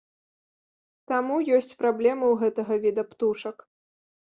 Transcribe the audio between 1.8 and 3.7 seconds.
праблемы ў гэтага віда птушак.